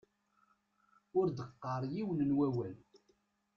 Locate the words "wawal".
2.37-2.75